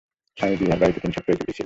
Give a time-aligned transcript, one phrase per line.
[0.37, 1.59] স্বামীজী ইঁহার বাড়ীতে তিন সপ্তাহ অতিথি ছিলেন।